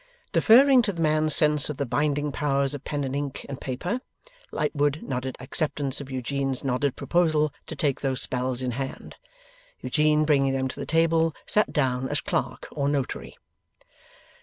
[0.31, 4.01] Deferring to the man's sense of the binding powers of pen and ink and paper,
[4.51, 9.15] Lightwood nodded acceptance of Eugene's nodded proposal to take those spells in hand.
[9.79, 13.37] Eugene, bringing them to the table, sat down as clerk or notary.